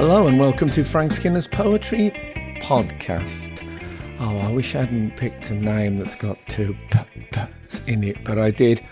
[0.00, 2.10] Hello and welcome to Frank Skinner's Poetry
[2.62, 3.62] Podcast.
[4.18, 8.38] Oh, I wish I hadn't picked a name that's got two p's in it, but
[8.38, 8.82] I did.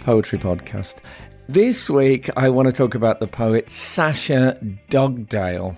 [0.00, 1.00] Poetry Podcast.
[1.46, 4.58] This week I want to talk about the poet Sasha
[4.88, 5.76] Dugdale.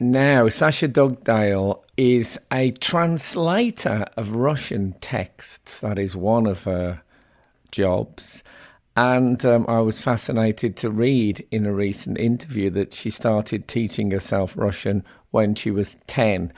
[0.00, 5.78] Now, Sasha Dugdale is a translator of Russian texts.
[5.78, 7.00] That is one of her
[7.70, 8.42] jobs.
[8.96, 14.12] And um, I was fascinated to read in a recent interview that she started teaching
[14.12, 16.52] herself Russian when she was 10.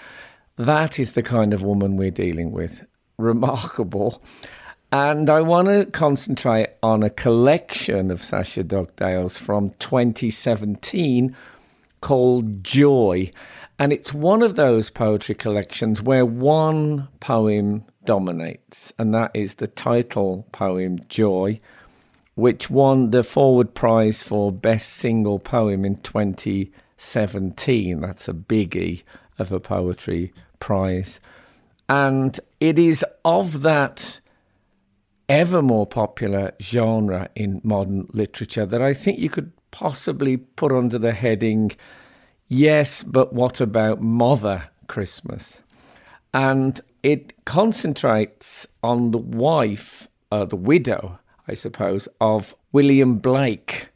[0.56, 2.84] That is the kind of woman we're dealing with.
[3.16, 4.22] Remarkable.
[4.92, 11.34] And I want to concentrate on a collection of Sasha Dugdale's from 2017
[12.02, 13.30] called Joy.
[13.78, 19.66] And it's one of those poetry collections where one poem dominates, and that is the
[19.66, 21.60] title poem Joy
[22.36, 28.00] which won the Forward Prize for Best Single Poem in 2017.
[28.00, 29.02] That's a biggie
[29.38, 31.18] of a poetry prize.
[31.88, 34.20] And it is of that
[35.28, 40.98] ever more popular genre in modern literature that I think you could possibly put under
[40.98, 41.72] the heading
[42.48, 45.62] Yes, but what about Mother Christmas?
[46.32, 53.88] And it concentrates on the wife, uh, the widow I suppose, of William Blake,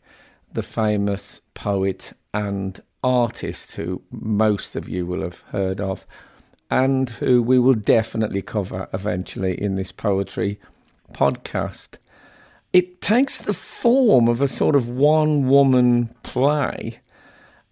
[0.52, 6.06] the famous poet and artist who most of you will have heard of,
[6.70, 10.60] and who we will definitely cover eventually in this poetry
[11.12, 11.96] podcast.
[12.72, 17.00] It takes the form of a sort of one woman play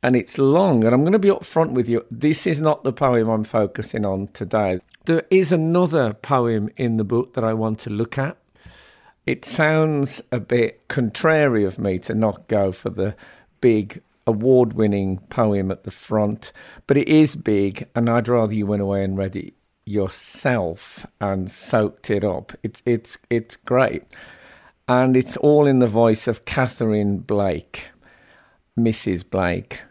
[0.03, 0.85] and it's long.
[0.85, 2.05] And I'm going to be upfront with you.
[2.11, 4.81] This is not the poem I'm focusing on today.
[5.05, 8.37] There is another poem in the book that I want to look at.
[9.29, 13.15] It sounds a bit contrary of me to not go for the
[13.61, 16.51] big award winning poem at the front,
[16.87, 19.53] but it is big, and I'd rather you went away and read it
[19.85, 22.53] yourself and soaked it up.
[22.63, 24.05] It's it's it's great.
[24.89, 27.91] And it's all in the voice of Catherine Blake,
[28.79, 29.29] Mrs.
[29.29, 29.83] Blake,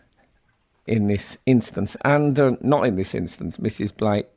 [0.88, 3.96] in this instance, and uh, not in this instance, Mrs.
[3.96, 4.30] Blake,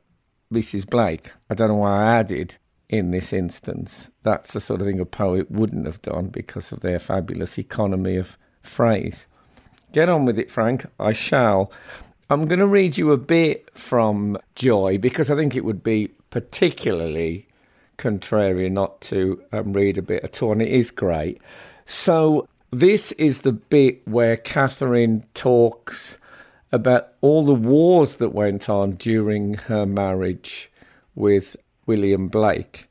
[0.53, 0.87] Mrs.
[0.87, 1.31] Blake.
[1.49, 2.57] I don't know why I added
[2.91, 4.11] in this instance.
[4.23, 8.17] That's the sort of thing a poet wouldn't have done because of their fabulous economy
[8.17, 9.25] of phrase.
[9.93, 10.85] Get on with it, Frank.
[10.99, 11.71] I shall.
[12.29, 16.11] I'm going to read you a bit from Joy because I think it would be
[16.29, 17.47] particularly
[17.97, 21.41] contrarian not to um, read a bit at all, and it is great.
[21.85, 26.17] So, this is the bit where Catherine talks
[26.71, 30.71] about all the wars that went on during her marriage
[31.15, 32.89] with William Blake.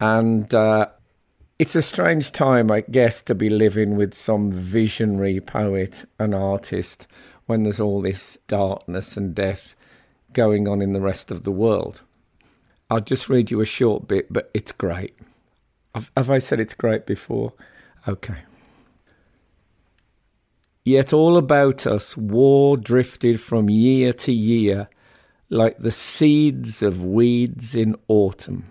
[0.00, 0.88] And uh,
[1.58, 7.06] it's a strange time, I guess, to be living with some visionary poet and artist
[7.46, 9.74] when there's all this darkness and death
[10.32, 12.02] going on in the rest of the world.
[12.90, 15.16] I'll just read you a short bit, but it's great.
[15.94, 17.54] Have, have I said it's great before?
[18.06, 18.42] Okay.
[20.84, 24.88] Yet all about us war drifted from year to year
[25.48, 28.66] like the seeds of weeds in autumn.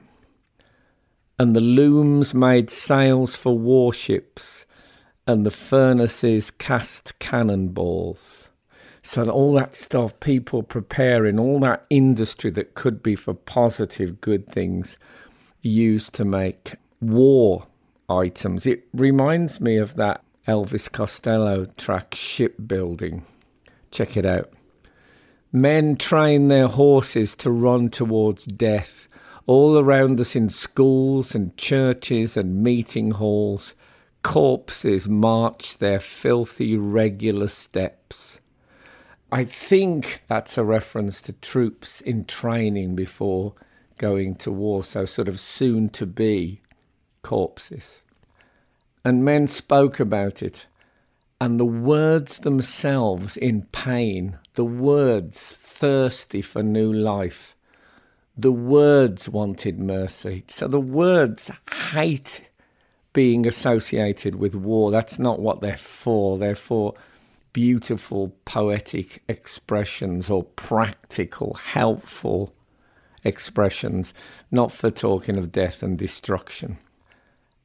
[1.38, 4.66] And the looms made sails for warships,
[5.28, 8.50] and the furnaces cast cannonballs.
[9.02, 14.47] So, all that stuff, people preparing, all that industry that could be for positive, good
[14.47, 14.97] things,
[15.62, 17.68] used to make war
[18.09, 18.66] items.
[18.66, 23.25] It reminds me of that Elvis Costello track, Shipbuilding.
[23.92, 24.52] Check it out.
[25.55, 29.07] Men train their horses to run towards death.
[29.47, 33.73] All around us in schools and churches and meeting halls,
[34.21, 38.41] corpses march their filthy, regular steps.
[39.31, 43.53] I think that's a reference to troops in training before
[43.97, 46.59] going to war, so sort of soon to be
[47.21, 48.01] corpses.
[49.05, 50.65] And men spoke about it
[51.39, 57.56] and the words themselves in pain, the words thirsty for new life,
[58.38, 60.44] the words wanted mercy.
[60.48, 61.52] So the words
[61.92, 62.42] hate
[63.13, 64.92] being associated with war.
[64.92, 66.38] That's not what they're for.
[66.38, 66.96] They're for
[67.54, 72.54] beautiful poetic expressions or practical, helpful
[73.24, 74.13] expressions,
[74.52, 76.78] not for talking of death and destruction.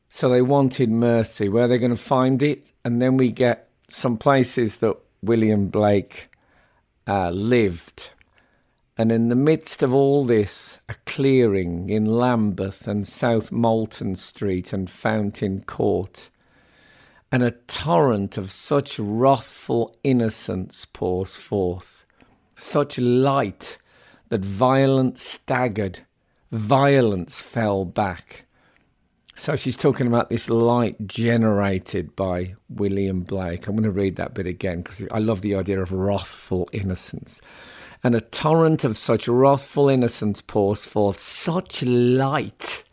[0.08, 1.48] So they wanted mercy.
[1.48, 2.72] Where are they're going to find it?
[2.84, 6.29] And then we get some places that William Blake
[7.06, 8.10] uh, lived.
[8.96, 14.72] And in the midst of all this, a clearing in Lambeth and South Molton Street
[14.72, 16.28] and Fountain Court.
[17.32, 22.04] and a torrent of such wrathful innocence pours forth,
[22.56, 23.78] such light
[24.30, 26.00] that violence staggered,
[26.50, 28.46] violence fell back.
[29.40, 33.66] So she's talking about this light generated by William Blake.
[33.66, 37.40] I'm going to read that bit again because I love the idea of wrathful innocence.
[38.04, 42.84] And a torrent of such wrathful innocence pours forth, such light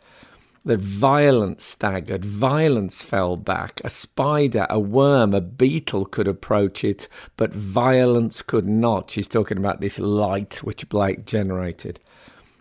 [0.64, 3.82] that violence staggered, violence fell back.
[3.84, 9.10] A spider, a worm, a beetle could approach it, but violence could not.
[9.10, 12.00] She's talking about this light which Blake generated.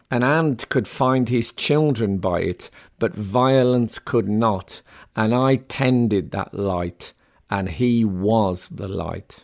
[0.10, 4.82] An ant could find his children by it, but violence could not.
[5.16, 7.14] And I tended that light,
[7.50, 9.44] and he was the light.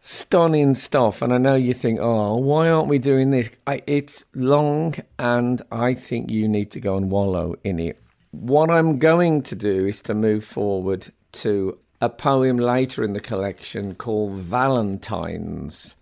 [0.00, 3.50] Stunning stuff, and I know you think, oh, why aren't we doing this?
[3.66, 8.00] I, it's long, and I think you need to go and wallow in it.
[8.30, 13.20] What I'm going to do is to move forward to a poem later in the
[13.20, 15.96] collection called Valentine's.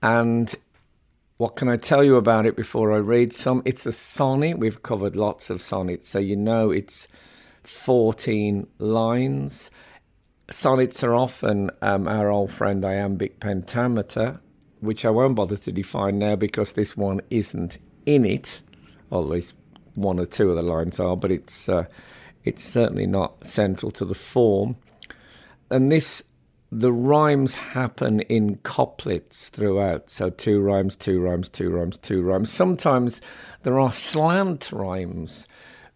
[0.00, 0.54] And
[1.40, 3.62] what can I tell you about it before I read some?
[3.64, 4.58] It's a sonnet.
[4.58, 7.08] We've covered lots of sonnets, so you know it's
[7.62, 9.70] 14 lines.
[10.50, 14.38] Sonnets are often um, our old friend iambic pentameter,
[14.80, 18.60] which I won't bother to define now because this one isn't in it.
[19.08, 19.54] Or at least
[19.94, 21.86] one or two of the lines are, but it's uh,
[22.44, 24.76] it's certainly not central to the form.
[25.70, 26.22] And this
[26.72, 30.08] the rhymes happen in couplets throughout.
[30.08, 32.50] So two rhymes, two rhymes, two rhymes, two rhymes.
[32.50, 33.20] Sometimes
[33.62, 35.48] there are slant rhymes,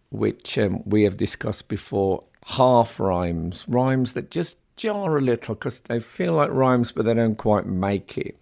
[0.09, 5.79] which um, we have discussed before, half rhymes, rhymes that just jar a little because
[5.81, 8.37] they feel like rhymes, but they don't quite make it.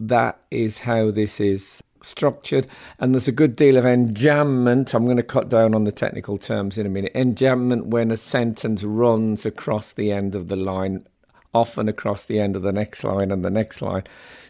[0.00, 2.66] That is how this is structured,
[2.98, 4.94] and there's a good deal of enjambment.
[4.94, 7.12] I'm going to cut down on the technical terms in a minute.
[7.14, 11.06] Enjambment when a sentence runs across the end of the line
[11.56, 14.04] often across the end of the next line and the next line.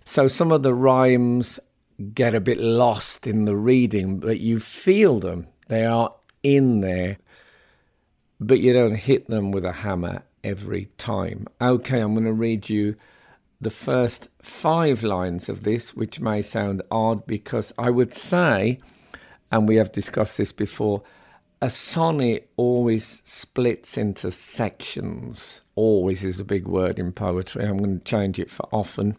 [0.05, 1.61] So some of the rhymes
[2.14, 5.47] get a bit lost in the reading, but you feel them.
[5.69, 7.19] They are in there,
[8.38, 11.47] but you don't hit them with a hammer every time.
[11.61, 12.97] Okay, I'm going to read you
[13.61, 18.79] the first five lines of this, which may sound odd because I would say,
[19.50, 21.02] and we have discussed this before,
[21.61, 25.62] a sonnet always splits into sections.
[25.75, 27.64] Always is a big word in poetry.
[27.64, 29.17] I'm going to change it for often.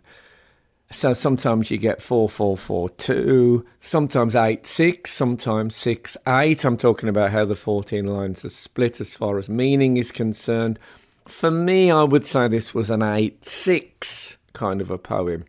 [0.89, 6.63] So sometimes you get 4442, sometimes 8 6, sometimes 6 8.
[6.63, 10.79] I'm talking about how the 14 lines are split as far as meaning is concerned.
[11.27, 15.43] For me, I would say this was an 8 6 kind of a poem.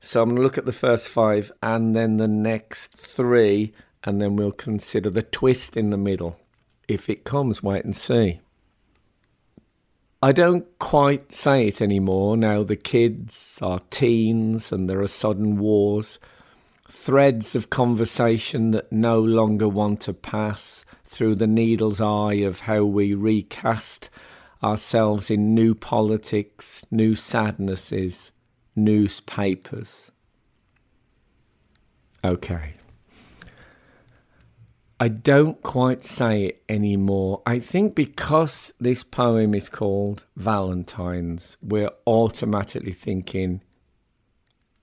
[0.00, 3.72] So I'm going to look at the first five and then the next three
[4.04, 6.38] and then we'll consider the twist in the middle.
[6.88, 8.40] If it comes, wait and see.
[10.22, 12.62] I don't quite say it anymore now.
[12.62, 16.18] The kids are teens and there are sudden wars,
[16.88, 22.84] threads of conversation that no longer want to pass through the needle's eye of how
[22.84, 24.10] we recast
[24.62, 28.30] ourselves in new politics, new sadnesses,
[28.76, 30.10] newspapers.
[32.22, 32.74] Okay.
[35.02, 37.40] I don't quite say it anymore.
[37.46, 43.62] I think because this poem is called Valentine's, we're automatically thinking,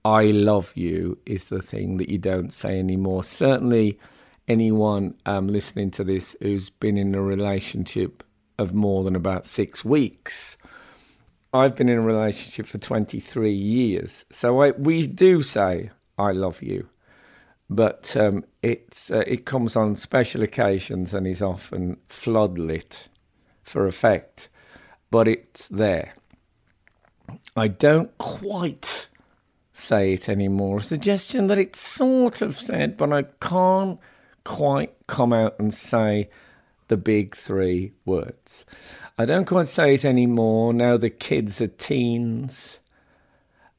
[0.03, 3.23] I love you is the thing that you don't say anymore.
[3.23, 3.99] Certainly,
[4.47, 8.23] anyone um, listening to this who's been in a relationship
[8.57, 10.57] of more than about six weeks.
[11.53, 14.25] I've been in a relationship for 23 years.
[14.31, 16.89] So I, we do say, I love you
[17.69, 23.07] but um, it's uh, it comes on special occasions and is often floodlit
[23.63, 24.49] for effect,
[25.11, 26.13] but it's there.
[27.55, 29.09] I don't quite
[29.73, 30.77] say it anymore.
[30.77, 33.99] A suggestion that it's sort of said, but I can't
[34.43, 36.29] quite come out and say
[36.87, 38.65] the big three words.
[39.17, 40.73] I don't quite say it anymore.
[40.73, 42.79] Now the kids are teens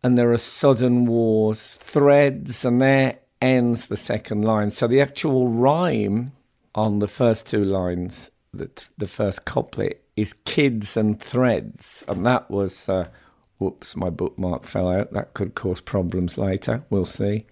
[0.03, 4.71] and there are sudden wars, threads, and they're ends the second line.
[4.71, 6.33] So the actual rhyme
[6.75, 12.05] on the first two lines, the, the first couplet, is kids and threads.
[12.09, 13.09] And that was, uh,
[13.59, 15.13] whoops, my bookmark fell out.
[15.13, 16.85] That could cause problems later.
[16.91, 17.47] We'll see.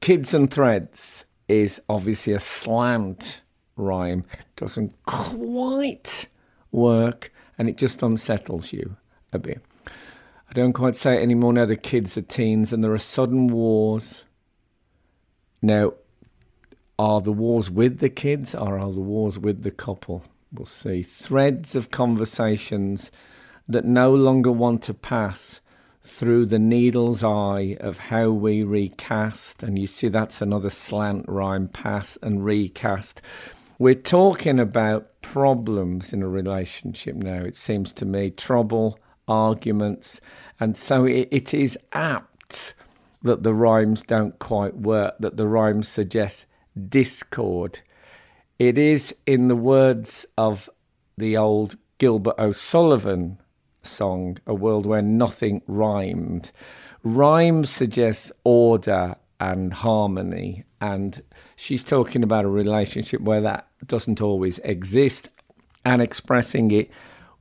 [0.00, 3.40] Kids and threads is obviously a slant
[3.76, 4.24] rhyme.
[4.56, 6.26] Doesn't quite
[6.72, 8.96] work and it just unsettles you
[9.32, 9.62] a bit.
[10.48, 11.64] I don't quite say it anymore now.
[11.64, 14.24] The kids are teens and there are sudden wars
[15.62, 15.94] now,
[16.98, 20.24] are the wars with the kids or are the wars with the couple?
[20.52, 21.02] we'll see.
[21.02, 23.10] Threads of conversations
[23.68, 25.60] that no longer want to pass
[26.02, 29.62] through the needle's eye of how we recast.
[29.62, 33.20] And you see, that's another slant rhyme pass and recast.
[33.78, 40.20] We're talking about problems in a relationship now, it seems to me, trouble, arguments.
[40.60, 42.74] And so it, it is apt
[43.22, 46.46] that the rhymes don't quite work, that the rhymes suggest
[46.88, 47.80] discord.
[48.58, 50.70] It is, in the words of
[51.16, 53.38] the old Gilbert O'Sullivan
[53.82, 56.52] song, A World Where Nothing Rhymed.
[57.02, 61.22] Rhyme suggests order and harmony, and
[61.54, 65.28] she's talking about a relationship where that doesn't always exist
[65.84, 66.90] and expressing it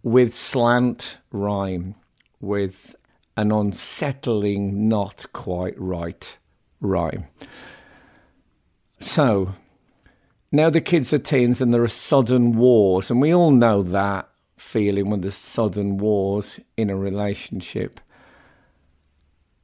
[0.03, 1.95] with slant rhyme,
[2.39, 2.95] with
[3.37, 6.37] an unsettling, not quite right
[6.79, 7.25] rhyme.
[8.99, 9.53] So,
[10.51, 14.29] now the kids are teens and there are sudden wars, and we all know that
[14.57, 17.99] feeling when there's sudden wars in a relationship.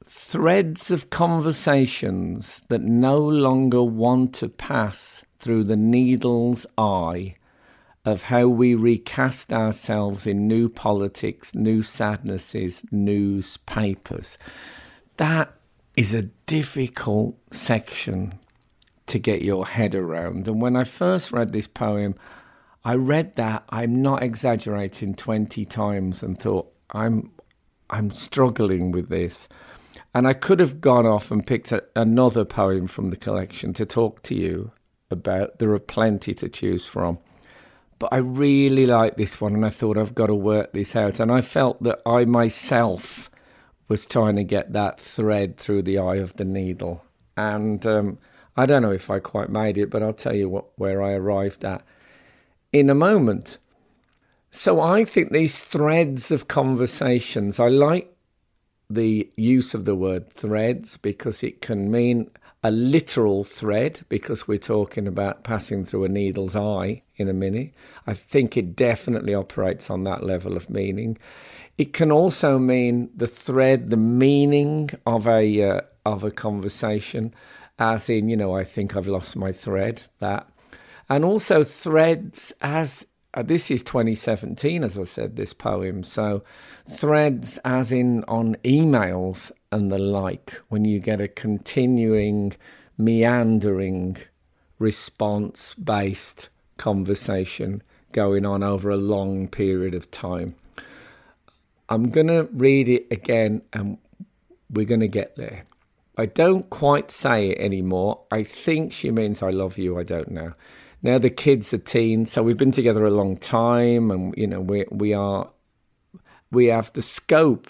[0.05, 7.35] Threads of conversations that no longer want to pass through the needle's eye
[8.03, 14.37] of how we recast ourselves in new politics, new sadnesses, newspapers.
[15.17, 15.53] That
[15.95, 18.33] is a difficult section
[19.07, 20.47] to get your head around.
[20.47, 22.15] And when I first read this poem,
[22.83, 27.31] I read that, I'm not exaggerating, 20 times and thought, I'm,
[27.89, 29.47] I'm struggling with this.
[30.13, 33.85] And I could have gone off and picked a, another poem from the collection to
[33.85, 34.71] talk to you
[35.11, 35.59] about.
[35.59, 37.19] There are plenty to choose from.
[38.01, 41.19] But I really like this one and I thought I've got to work this out.
[41.19, 43.29] And I felt that I myself
[43.89, 47.05] was trying to get that thread through the eye of the needle.
[47.37, 48.17] And um,
[48.57, 51.11] I don't know if I quite made it, but I'll tell you what, where I
[51.11, 51.83] arrived at
[52.73, 53.59] in a moment.
[54.49, 58.11] So I think these threads of conversations, I like
[58.89, 62.31] the use of the word threads because it can mean
[62.63, 67.73] a literal thread because we're talking about passing through a needle's eye in a minute.
[68.05, 71.17] I think it definitely operates on that level of meaning.
[71.77, 77.33] It can also mean the thread, the meaning of a uh, of a conversation,
[77.79, 80.05] as in, you know, I think I've lost my thread.
[80.19, 80.47] That
[81.09, 86.03] and also threads as uh, this is 2017 as i said this poem.
[86.03, 86.43] So
[86.89, 92.53] threads as in on emails and the like when you get a continuing
[92.97, 94.17] meandering
[94.79, 100.55] response based conversation going on over a long period of time.
[101.87, 103.97] I'm going to read it again and
[104.69, 105.63] we're going to get there.
[106.17, 108.21] I don't quite say it anymore.
[108.31, 110.53] I think she means i love you i don't know
[111.03, 114.61] now the kids are teens, so we've been together a long time, and you know
[114.61, 115.49] we we are
[116.51, 117.69] we have the scope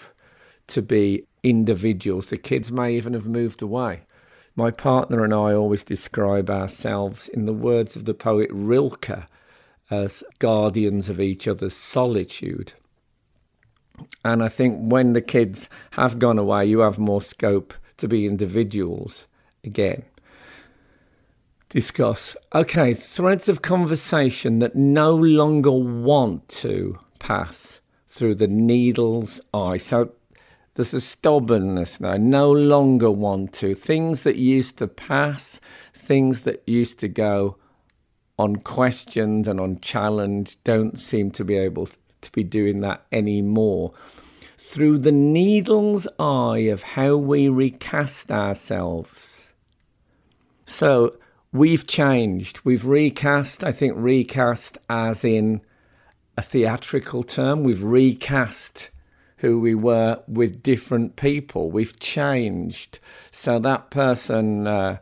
[0.68, 2.28] to be individuals.
[2.28, 4.02] The kids may even have moved away.
[4.54, 9.26] My partner and I always describe ourselves, in the words of the poet Rilke,
[9.90, 12.74] as guardians of each other's solitude.
[14.24, 18.26] And I think when the kids have gone away, you have more scope to be
[18.26, 19.26] individuals
[19.64, 20.02] again
[21.72, 22.36] discuss.
[22.54, 29.78] Okay, threads of conversation that no longer want to pass through the needle's eye.
[29.78, 30.12] So
[30.74, 33.74] there's a stubbornness now, no longer want to.
[33.74, 35.60] Things that used to pass,
[35.94, 37.56] things that used to go
[38.38, 43.94] unquestioned and unchallenged, don't seem to be able to be doing that anymore.
[44.58, 49.52] Through the needle's eye of how we recast ourselves.
[50.66, 51.16] So,
[51.52, 52.60] we've changed.
[52.64, 55.60] We've recast, I think, recast as in
[56.36, 57.62] a theatrical term.
[57.62, 58.90] We've recast
[59.38, 61.70] who we were with different people.
[61.70, 63.00] We've changed.
[63.30, 64.98] So that person, uh,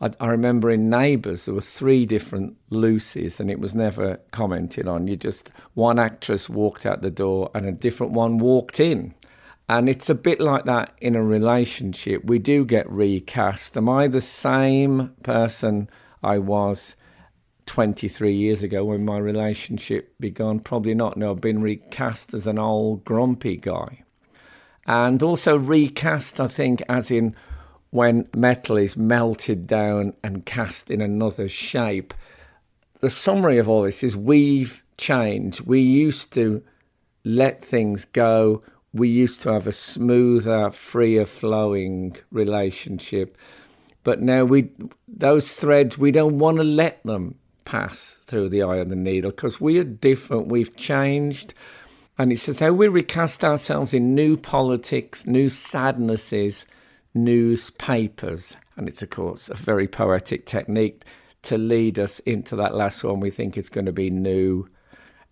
[0.00, 4.88] I, I, remember in Neighbours, there were three different Lucys and it was never commented
[4.88, 5.06] on.
[5.06, 9.14] You just, one actress walked out the door and a different one walked in.
[9.68, 12.24] And it's a bit like that in a relationship.
[12.24, 13.76] We do get recast.
[13.76, 15.90] Am I the same person
[16.22, 16.94] I was
[17.66, 20.60] 23 years ago when my relationship began?
[20.60, 21.16] Probably not.
[21.16, 24.04] No, I've been recast as an old grumpy guy.
[24.86, 27.34] And also recast, I think, as in
[27.90, 32.14] when metal is melted down and cast in another shape.
[33.00, 35.62] The summary of all this is we've changed.
[35.62, 36.62] We used to
[37.24, 38.62] let things go
[38.96, 43.36] we used to have a smoother, freer flowing relationship.
[44.04, 44.70] But now we
[45.08, 49.30] those threads we don't want to let them pass through the eye of the needle
[49.30, 51.52] because we are different, we've changed.
[52.18, 56.64] And it says how we recast ourselves in new politics, new sadnesses,
[57.12, 58.56] newspapers.
[58.76, 61.02] And it's, of course, a very poetic technique
[61.42, 64.68] to lead us into that last one we think is going to be new,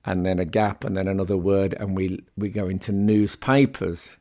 [0.06, 4.16] and then a gap, and then another word, and we, we go into newspapers,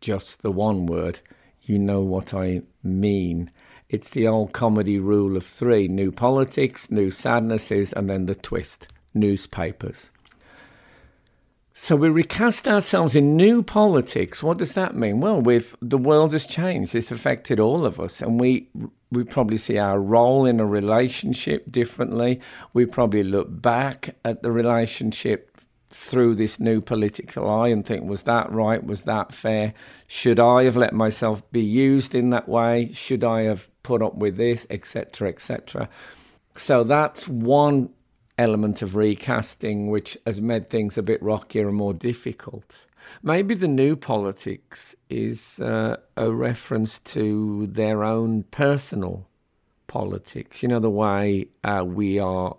[0.00, 1.20] just the one word.
[1.62, 3.50] You know what I mean.
[3.88, 8.88] It's the old comedy rule of three new politics, new sadnesses, and then the twist
[9.14, 10.11] newspapers.
[11.74, 14.42] So we recast ourselves in new politics.
[14.42, 15.20] What does that mean?
[15.20, 16.94] Well, we've the world has changed.
[16.94, 18.68] It's affected all of us, and we
[19.10, 22.40] we probably see our role in a relationship differently.
[22.74, 25.52] We probably look back at the relationship
[25.88, 28.82] through this new political eye and think, was that right?
[28.84, 29.74] Was that fair?
[30.06, 32.90] Should I have let myself be used in that way?
[32.92, 35.88] Should I have put up with this, etc., etc.?
[36.54, 37.90] So that's one
[38.38, 42.86] element of recasting which has made things a bit rockier and more difficult.
[43.22, 49.26] Maybe the new politics is uh, a reference to their own personal
[49.86, 50.62] politics.
[50.62, 52.56] You know, the way uh, we are,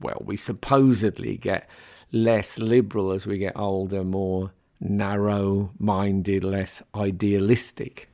[0.00, 1.68] well, we supposedly get
[2.12, 8.08] less liberal as we get older, more narrow minded, less idealistic.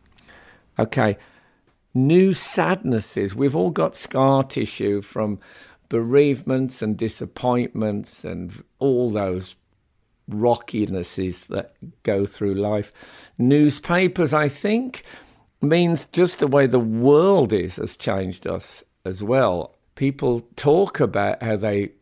[0.78, 1.18] Okay,
[1.94, 3.34] new sadnesses.
[3.34, 5.38] We've all got scar tissue from
[5.88, 9.57] bereavements and disappointments and all those
[10.30, 12.92] rockinesses that go through life.
[13.38, 15.02] Newspapers, I think,
[15.61, 19.76] means just the way the world is has changed us as well.
[19.95, 21.92] People talk about how they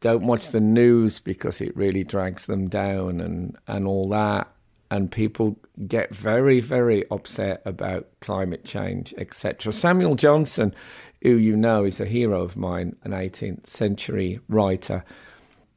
[0.00, 4.48] don't watch the news because it really drags them down and, and all that.
[4.90, 9.72] And people get very, very upset about climate change, etc.
[9.72, 10.74] Samuel Johnson,
[11.22, 15.04] who you know is a hero of mine, an 18th century writer,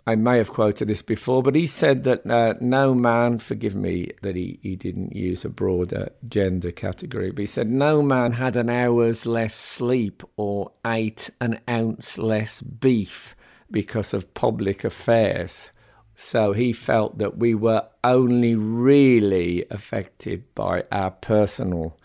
[0.10, 4.10] I may have quoted this before, but he said that uh, no man, forgive me
[4.24, 8.56] that he, he didn't use a broader gender category, but he said no man had
[8.56, 13.36] an hour's less sleep or ate an ounce less beef
[13.70, 15.70] because of public affairs.
[16.16, 22.00] So he felt that we were only really affected by our personal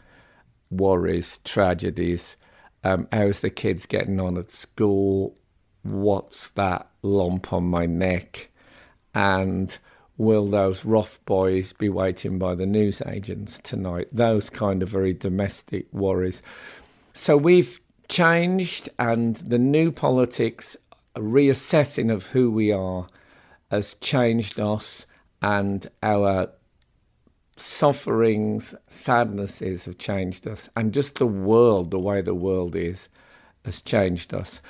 [0.71, 2.37] worries, tragedies.
[2.85, 5.37] Um, how's the kids getting on at school?
[5.83, 8.51] What's that lump on my neck?
[9.15, 9.77] And
[10.17, 14.09] will those rough boys be waiting by the newsagents tonight?
[14.13, 16.43] Those kind of very domestic worries.
[17.15, 20.77] So we've changed, and the new politics
[21.17, 23.07] reassessing of who we are
[23.71, 25.07] has changed us
[25.41, 26.51] and our
[27.57, 33.09] sufferings, sadnesses have changed us, and just the world, the way the world is,
[33.65, 34.61] has changed us.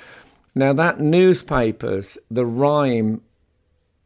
[0.53, 3.21] Now, that newspapers, the rhyme,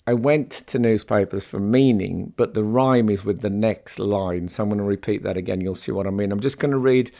[0.08, 4.48] I went to newspapers for meaning, but the rhyme is with the next line.
[4.48, 5.62] So I'm going to repeat that again.
[5.62, 6.32] You'll see what I mean.
[6.32, 7.12] I'm just going to read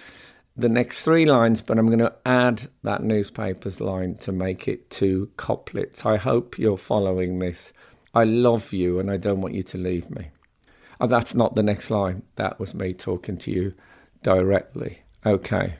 [0.58, 4.90] the next three lines, but I'm going to add that newspaper's line to make it
[4.90, 6.06] two couplets.
[6.06, 7.72] I hope you're following this.
[8.16, 10.30] I love you and I don't want you to leave me.
[11.00, 12.24] Oh, that's not the next line.
[12.36, 13.74] That was me talking to you
[14.22, 15.00] directly.
[15.26, 15.76] Okay.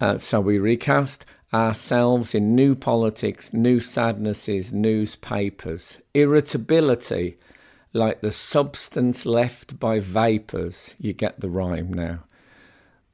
[0.00, 7.38] Uh, so we recast ourselves in new politics, new sadnesses, newspapers, irritability,
[7.92, 10.94] like the substance left by vapours.
[10.98, 12.24] You get the rhyme now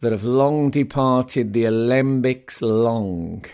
[0.00, 3.44] that have long departed the alembics long,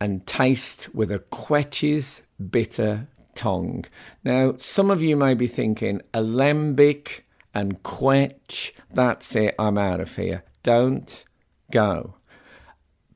[0.00, 3.84] and taste with a quetsch's bitter tongue.
[4.24, 10.16] Now, some of you may be thinking, alembic and quench, that's it, I'm out of
[10.16, 10.44] here.
[10.62, 11.24] Don't
[11.70, 12.14] go.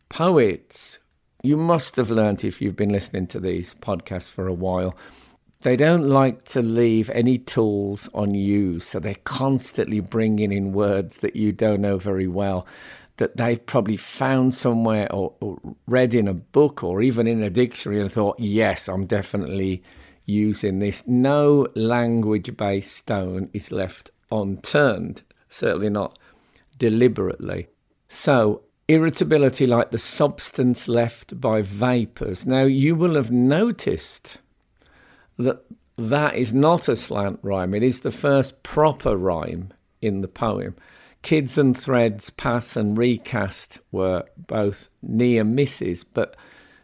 [0.09, 0.98] Poets,
[1.42, 4.96] you must have learnt if you've been listening to these podcasts for a while
[5.66, 11.35] they don't like to leave any tools unused, so they're constantly bringing in words that
[11.35, 12.66] you don't know very well,
[13.16, 17.50] that they've probably found somewhere or, or read in a book or even in a
[17.50, 19.83] dictionary and thought, yes, I'm definitely
[20.27, 21.07] using this.
[21.07, 26.19] No language based stone is left unturned, certainly not
[26.77, 27.69] deliberately.
[28.09, 32.45] So, irritability like the substance left by vapours.
[32.45, 34.39] Now, you will have noticed
[35.39, 35.65] that
[35.97, 37.75] that is not a slant rhyme.
[37.75, 40.77] It is the first proper rhyme in the poem.
[41.23, 46.37] Kids and threads, pass and recast were both near misses, but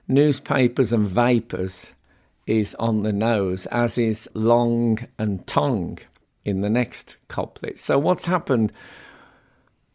[0.08, 1.92] newspapers and vapors
[2.46, 5.98] is on the nose, as is long and tongue
[6.44, 7.78] in the next couplet.
[7.78, 8.72] So what's happened?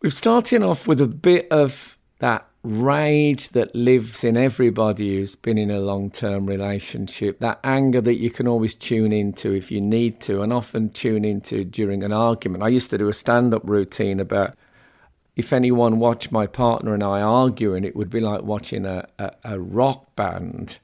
[0.02, 5.58] We've started off with a bit of that rage that lives in everybody who's been
[5.58, 9.82] in a long term relationship, that anger that you can always tune into if you
[9.82, 12.64] need to, and often tune into during an argument.
[12.64, 14.56] I used to do a stand up routine about
[15.36, 19.32] if anyone watched my partner and I arguing, it would be like watching a, a,
[19.44, 20.80] a rock band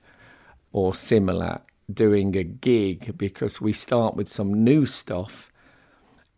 [0.73, 5.51] or similar doing a gig because we start with some new stuff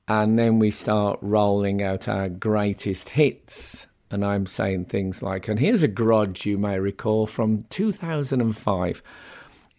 [0.08, 3.88] and then we start rolling out our greatest hits.
[4.12, 9.02] And I'm saying things like, and here's a grudge you may recall from 2005.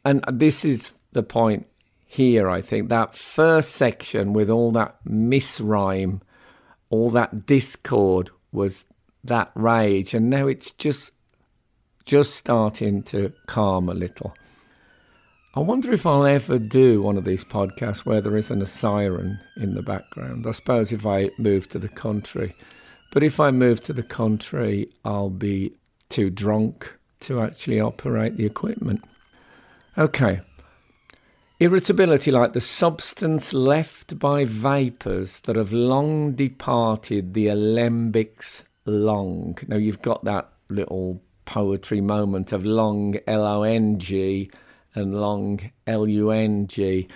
[0.04, 1.66] And this is the point
[2.04, 2.88] here, I think.
[2.88, 6.22] That first section with all that misrhyme,
[6.90, 8.84] all that discord was
[9.22, 10.12] that rage.
[10.12, 11.12] And now it's just
[12.04, 14.32] just starting to calm a little.
[15.56, 19.40] I wonder if I'll ever do one of these podcasts where there isn't a siren
[19.56, 20.46] in the background.
[20.46, 22.54] I suppose if I move to the country.
[23.10, 25.72] But if I move to the country, I'll be
[26.10, 29.02] too drunk to actually operate the equipment.
[29.96, 30.42] Okay.
[31.58, 39.56] Irritability like the substance left by vapours that have long departed the alembics long.
[39.66, 44.50] Now you've got that little poetry moment of long L O N G
[44.96, 47.08] and long L U N G.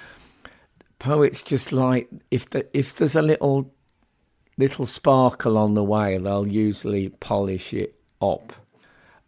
[0.98, 3.72] Poets just like if the, if there's a little
[4.58, 8.52] little sparkle on the way, they'll usually polish it up.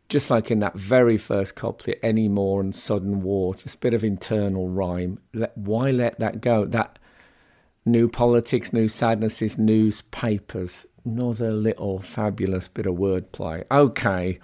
[0.09, 3.95] Just like in that very first couplet, any more and sudden war, just a bit
[3.95, 5.19] of internal rhyme.
[5.33, 6.67] Let, why let that go?
[6.67, 6.99] That
[7.87, 10.85] new politics, new sadnesses, newspapers.
[11.05, 13.65] Another little fabulous bit of wordplay.
[13.71, 14.38] Okay,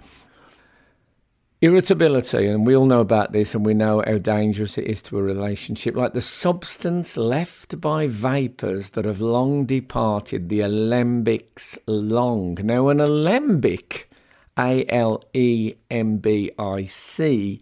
[1.61, 5.17] Irritability, and we all know about this, and we know how dangerous it is to
[5.17, 12.57] a relationship, like the substance left by vapours that have long departed, the alembics long.
[12.63, 14.09] Now, an alembic,
[14.57, 17.59] A L E M B I C,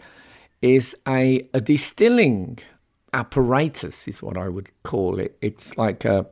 [0.62, 2.60] is a, a distilling
[3.14, 5.36] apparatus, is what I would call it.
[5.42, 6.28] It's like a,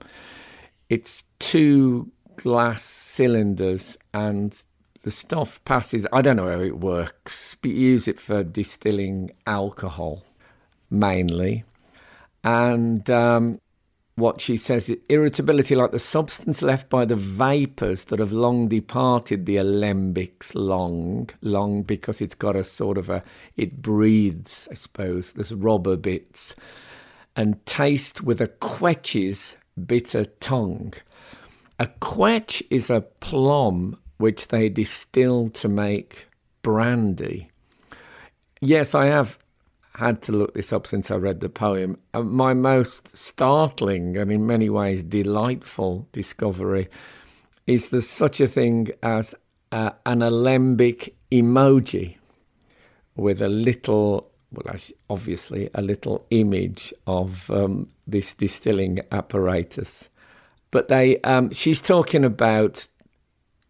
[0.89, 4.63] it's two glass cylinders and
[5.05, 6.07] the stuff passes.
[6.11, 10.23] I don't know how it works, but you use it for distilling alcohol
[10.89, 11.63] mainly.
[12.43, 13.61] And um,
[14.15, 19.45] what she says irritability like the substance left by the vapours that have long departed
[19.45, 23.21] the alembics long long because it's got a sort of a
[23.57, 26.55] it breathes i suppose there's rubber bits
[27.35, 30.93] and taste with a quetsches bitter tongue
[31.77, 36.27] a quetsch is a plum which they distill to make
[36.61, 37.49] brandy.
[38.61, 39.37] Yes, I have
[39.95, 41.97] had to look this up since I read the poem.
[42.13, 46.89] Uh, my most startling and in many ways delightful discovery
[47.67, 49.33] is there's such a thing as
[49.71, 52.17] uh, an alembic emoji
[53.15, 54.75] with a little, well,
[55.09, 60.09] obviously, a little image of um, this distilling apparatus.
[60.71, 62.87] But they, um, she's talking about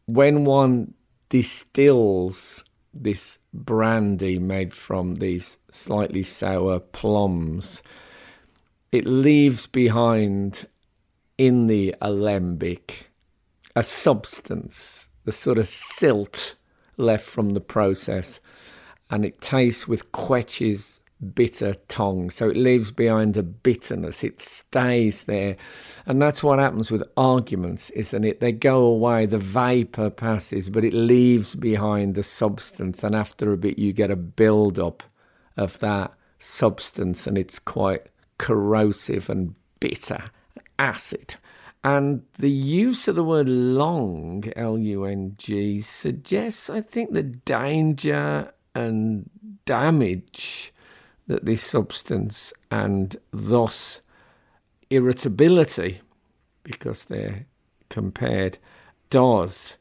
[0.06, 0.94] when one
[1.30, 2.64] distills
[2.94, 7.82] this brandy made from these slightly sour plums,
[8.92, 10.68] it leaves behind
[11.38, 13.10] in the alembic
[13.76, 16.56] a substance, the sort of silt
[16.98, 18.40] left from the process,
[19.10, 21.00] and it tastes with quetsches
[21.34, 22.30] bitter tongue.
[22.30, 24.24] So it leaves behind a bitterness.
[24.24, 25.58] It stays there.
[26.06, 28.40] And that's what happens with arguments, isn't it?
[28.40, 33.04] They go away, the vapor passes, but it leaves behind the substance.
[33.04, 35.04] And after a bit, you get a build up
[35.58, 38.08] of that substance, and it's quite
[38.38, 40.26] corrosive and bitter,
[40.78, 41.36] acid.
[41.84, 47.24] And the use of the word long, L U N G, suggests, I think, the
[47.24, 49.30] danger and
[49.66, 50.74] damage
[51.28, 54.02] that this substance and thus
[54.90, 56.02] irritability,
[56.64, 57.46] because they're
[57.90, 58.58] compared,
[59.10, 59.78] does.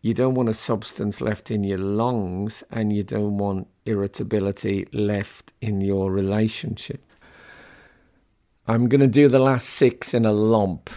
[0.00, 5.52] You don't want a substance left in your lungs and you don't want irritability left
[5.60, 7.02] in your relationship.
[8.68, 10.90] I'm going to do the last six in a lump.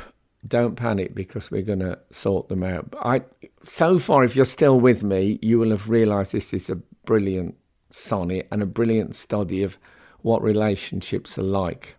[0.47, 2.93] Don't panic because we're going to sort them out.
[3.01, 3.23] I,
[3.63, 6.75] so far, if you're still with me, you will have realized this is a
[7.05, 7.55] brilliant
[7.89, 9.77] sonnet and a brilliant study of
[10.21, 11.95] what relationships are like.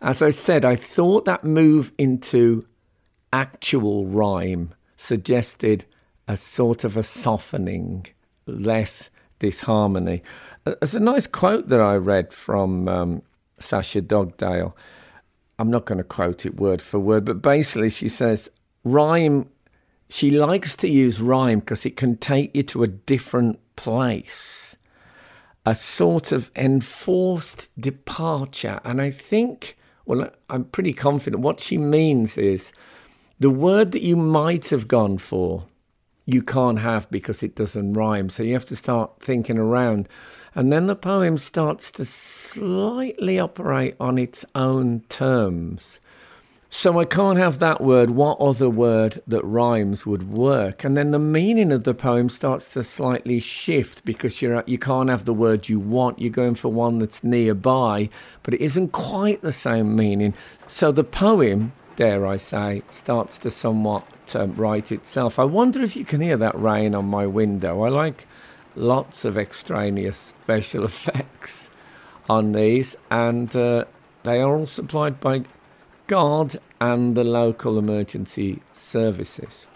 [0.00, 2.66] As I said, I thought that move into
[3.32, 5.84] actual rhyme suggested
[6.26, 8.06] a sort of a softening,
[8.46, 10.22] less disharmony.
[10.64, 13.22] There's a nice quote that I read from um,
[13.58, 14.76] Sasha Dugdale.
[15.58, 18.50] I'm not going to quote it word for word, but basically she says,
[18.84, 19.48] rhyme
[20.12, 24.76] she likes to use rhyme because it can take you to a different place,
[25.64, 28.80] a sort of enforced departure.
[28.84, 32.72] And I think, well, I'm pretty confident what she means is
[33.38, 35.64] the word that you might have gone for,
[36.24, 38.30] you can't have because it doesn't rhyme.
[38.30, 40.08] So you have to start thinking around.
[40.54, 45.98] And then the poem starts to slightly operate on its own terms.
[46.74, 48.08] So I can't have that word.
[48.08, 50.84] What other word that rhymes would work?
[50.84, 55.10] And then the meaning of the poem starts to slightly shift because you're you can't
[55.10, 56.18] have the word you want.
[56.18, 58.08] You're going for one that's nearby,
[58.42, 60.32] but it isn't quite the same meaning.
[60.66, 65.38] So the poem, dare I say, starts to somewhat um, write itself.
[65.38, 67.82] I wonder if you can hear that rain on my window.
[67.82, 68.26] I like
[68.74, 71.68] lots of extraneous special effects
[72.30, 73.84] on these, and uh,
[74.22, 75.44] they are all supplied by
[76.12, 79.66] God and the local emergency services.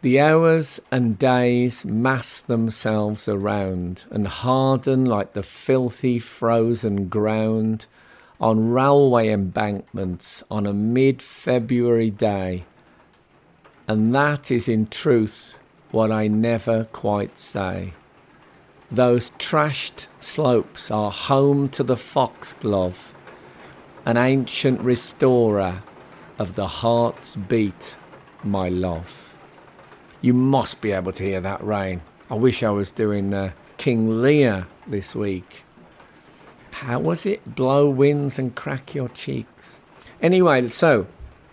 [0.00, 7.84] The hours and days mass themselves around and harden like the filthy frozen ground
[8.40, 12.64] on railway embankments on a mid February day.
[13.86, 15.56] And that is in truth
[15.90, 17.92] what I never quite say.
[18.90, 23.14] Those trashed slopes are home to the foxglove
[24.04, 25.82] an ancient restorer
[26.38, 27.96] of the heart's beat,
[28.42, 29.38] my love.
[30.20, 32.02] You must be able to hear that rain.
[32.30, 35.64] I wish I was doing uh, King Lear this week.
[36.70, 37.54] How was it?
[37.54, 39.80] Blow winds and crack your cheeks.
[40.22, 41.06] Anyway, so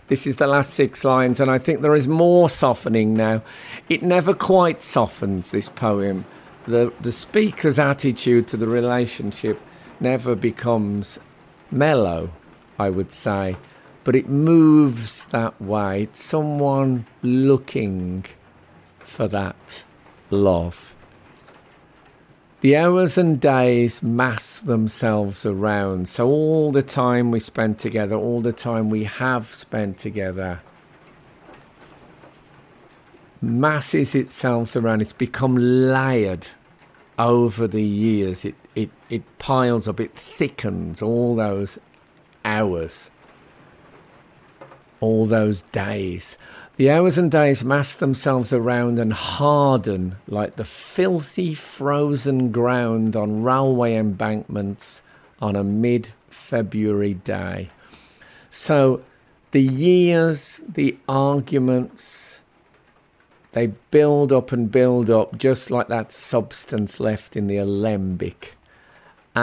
[0.08, 3.42] this is the last six lines, and I think there is more softening now.
[3.88, 6.24] It never quite softens, this poem.
[6.66, 9.60] The, the speaker's attitude to the relationship
[10.00, 11.18] never becomes
[11.70, 12.30] mellow,
[12.78, 13.56] I would say,
[14.04, 16.04] but it moves that way.
[16.04, 18.24] It's someone looking
[18.98, 19.84] for that
[20.30, 20.94] love.
[22.60, 26.08] The hours and days mass themselves around.
[26.08, 30.60] So, all the time we spend together, all the time we have spent together,
[33.40, 35.02] masses itself around.
[35.02, 36.48] It's become layered
[37.18, 38.44] over the years.
[38.44, 41.78] It, it, it piles up, it thickens all those
[42.44, 43.10] hours.
[45.00, 46.38] All those days.
[46.76, 53.42] The hours and days mass themselves around and harden like the filthy frozen ground on
[53.42, 55.02] railway embankments
[55.40, 57.70] on a mid February day.
[58.48, 59.02] So
[59.50, 62.40] the years, the arguments,
[63.52, 68.54] they build up and build up just like that substance left in the alembic.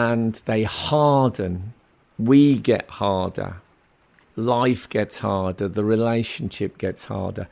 [0.03, 1.73] And they harden
[2.17, 3.57] we get harder.
[4.35, 5.67] Life gets harder.
[5.67, 7.47] The relationship gets harder.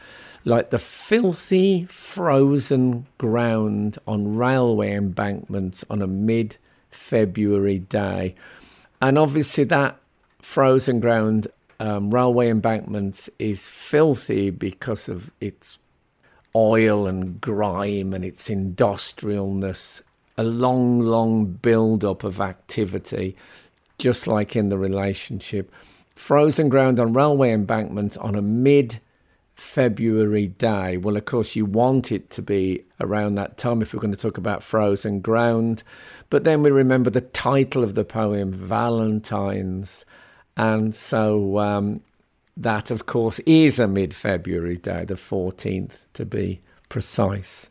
[0.45, 6.58] Like the filthy, frozen ground on railway embankments on a mid
[6.91, 8.36] February day.
[9.01, 9.97] And obviously, that
[10.41, 11.47] frozen ground,
[11.79, 15.79] um, railway embankments, is filthy because of its
[16.56, 20.01] oil and grime and its industrialness,
[20.37, 23.35] a long, long build up of activity
[23.97, 25.71] just like in the relationship.
[26.15, 28.99] Frozen ground on railway embankments on a mid
[29.55, 30.97] February day.
[30.97, 34.19] Well, of course, you want it to be around that time if we're going to
[34.19, 35.83] talk about frozen ground.
[36.29, 40.05] But then we remember the title of the poem, Valentine's.
[40.57, 42.01] And so um,
[42.57, 47.69] that, of course, is a mid February day, the 14th to be precise.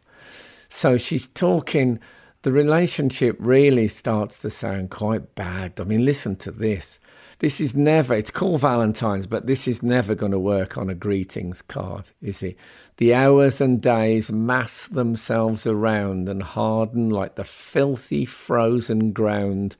[0.68, 2.00] So she's talking
[2.42, 5.80] the relationship really starts to sound quite bad.
[5.80, 6.98] I mean, listen to this.
[7.38, 10.94] This is never, it's called Valentine's, but this is never going to work on a
[10.94, 12.56] greetings card, is it?
[12.98, 19.76] The hours and days mass themselves around and harden like the filthy frozen ground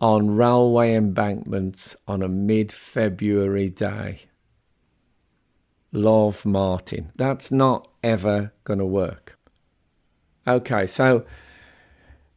[0.00, 4.20] on railway embankments on a mid February day.
[5.92, 7.12] Love Martin.
[7.16, 9.38] That's not ever going to work.
[10.46, 11.24] Okay, so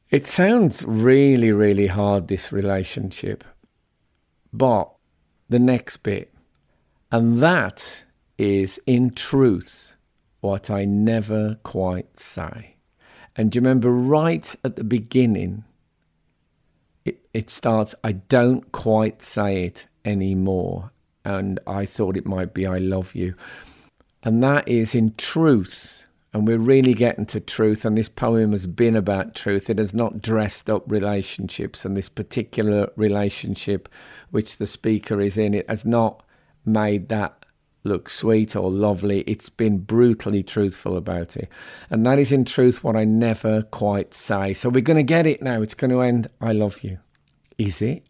[0.10, 3.44] it sounds really, really hard, this relationship.
[4.54, 4.92] But
[5.50, 6.34] the next bit,
[7.12, 8.04] and that
[8.38, 9.94] is in truth
[10.40, 12.76] what I never quite say.
[13.36, 15.64] And do you remember right at the beginning,
[17.06, 20.92] it, it starts, I don't quite say it anymore.
[21.24, 23.36] And I thought it might be, I love you.
[24.24, 26.07] And that is in truth
[26.38, 27.84] and we're really getting to truth.
[27.84, 29.72] And this poem has been about truth.
[29.72, 31.84] It has not dressed up relationships.
[31.84, 33.90] And this particular relationship,
[34.30, 36.22] which the speaker is in, it has not
[36.64, 37.44] made that
[37.84, 39.22] look sweet or lovely.
[39.22, 41.50] It's been brutally truthful about it.
[41.90, 44.54] And that is in truth what I never quite say.
[44.54, 45.64] So we're going to get it now.
[45.64, 47.00] It's going to end I love you.
[47.58, 48.04] Is it?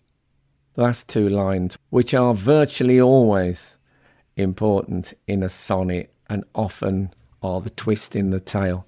[0.76, 3.78] Last two lines, which are virtually always
[4.36, 8.86] important in a sonnet and often are the twist in the tale.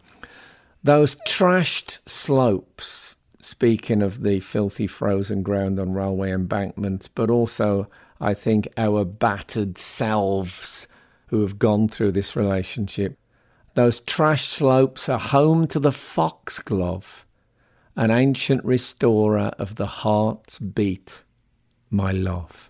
[0.83, 7.87] Those trashed slopes, speaking of the filthy frozen ground on railway embankments, but also
[8.21, 10.87] I think, our battered selves
[11.27, 13.17] who have gone through this relationship.
[13.75, 17.25] Those trash slopes are home to the foxglove,
[17.95, 21.23] an ancient restorer of the heart's beat,
[21.89, 22.69] my love.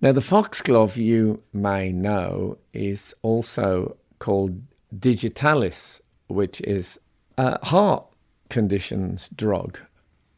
[0.00, 4.62] Now, the foxglove, you may know, is also called
[4.98, 6.98] digitalis, which is
[7.36, 8.06] a heart
[8.48, 9.78] conditions drug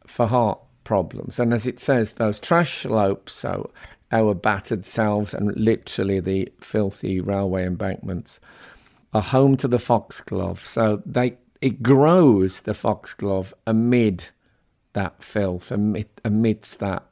[0.09, 1.39] for heart problems.
[1.39, 3.71] And as it says, those trash slopes, so
[4.11, 8.41] our battered selves and literally the filthy railway embankments
[9.15, 10.65] are home to the foxglove.
[10.65, 14.31] So they it grows the foxglove amid
[14.95, 17.05] that filth, amid, amidst that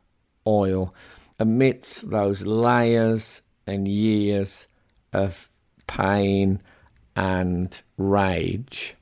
[0.45, 0.93] oil,
[1.39, 4.67] amidst those layers and years
[5.13, 5.49] of
[5.87, 6.61] pain
[7.17, 8.97] and rage.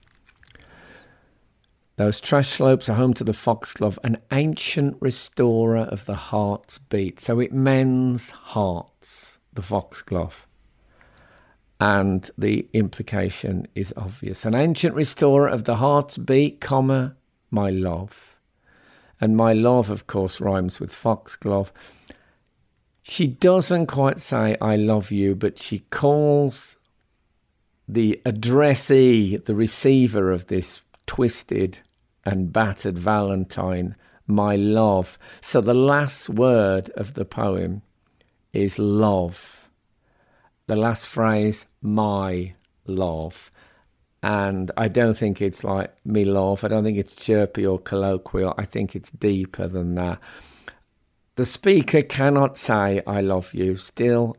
[1.97, 7.21] Those trash slopes are home to the foxglove, an ancient restorer of the heart's beat.
[7.21, 10.47] So it mends hearts, the foxglove.
[11.79, 14.45] And the implication is obvious.
[14.45, 17.17] An ancient restorer of the heart's beat, comma,
[17.51, 18.37] my love.
[19.21, 21.73] And my love, of course, rhymes with foxglove.
[23.03, 26.77] She doesn't quite say, I love you, but she calls
[27.89, 31.79] the addressee, the receiver of this twisted
[32.25, 35.19] and battered Valentine, my love.
[35.41, 37.83] So the last word of the poem
[38.53, 39.69] is love.
[40.69, 42.55] The last phrase, my
[42.87, 43.51] love.
[44.23, 46.63] And I don't think it's like me love.
[46.63, 48.55] I don't think it's chirpy or colloquial.
[48.57, 50.21] I think it's deeper than that.
[51.37, 54.37] The speaker cannot say, I love you, still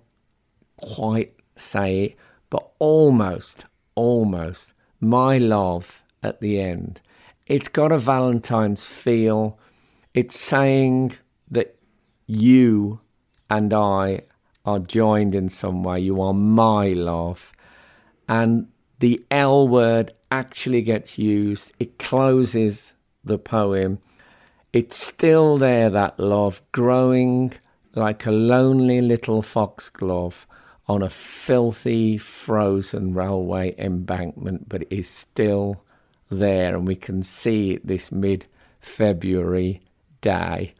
[0.77, 2.15] quite say it,
[2.51, 7.01] but almost, almost, my love at the end.
[7.47, 9.57] It's got a Valentine's feel.
[10.13, 11.13] It's saying
[11.49, 11.75] that
[12.27, 12.99] you
[13.49, 14.21] and I
[14.63, 15.99] are joined in some way.
[15.99, 17.53] You are my love.
[18.29, 18.67] And
[18.99, 21.73] the L word actually gets used.
[21.79, 23.99] It closes the poem.
[24.73, 27.53] It's still there, that love, growing
[27.93, 30.47] like a lonely little foxglove
[30.87, 35.83] on a filthy, frozen railway embankment, but it is still
[36.31, 38.47] there, and we can see it this mid
[38.79, 39.79] February
[40.21, 40.73] day.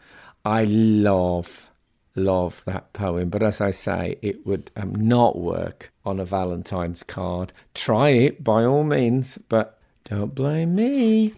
[0.44, 1.70] I love,
[2.16, 7.04] love that poem, but as I say, it would um, not work on a Valentine's
[7.04, 7.54] card.
[7.76, 11.36] Try it by all means, but don't blame me.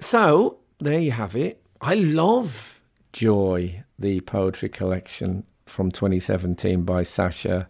[0.00, 1.63] So, there you have it.
[1.86, 2.80] I love
[3.12, 7.68] Joy, the poetry collection from 2017 by Sasha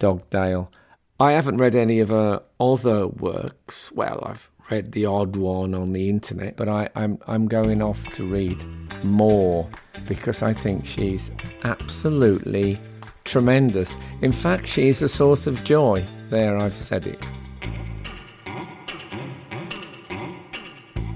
[0.00, 0.72] Dugdale.
[1.20, 3.92] I haven't read any of her other works.
[3.92, 8.12] Well, I've read the odd one on the internet, but I, I'm I'm going off
[8.14, 8.64] to read
[9.04, 9.70] more
[10.08, 11.30] because I think she's
[11.62, 12.80] absolutely
[13.22, 13.96] tremendous.
[14.20, 16.04] In fact, she is a source of joy.
[16.28, 17.22] There, I've said it.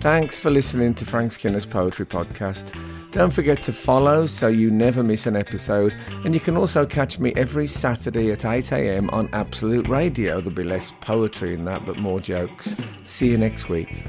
[0.03, 2.77] Thanks for listening to Frank Skinner's Poetry Podcast.
[3.12, 5.95] Don't forget to follow so you never miss an episode.
[6.25, 10.41] And you can also catch me every Saturday at 8am on Absolute Radio.
[10.41, 12.75] There'll be less poetry in that, but more jokes.
[13.05, 14.03] See you next week.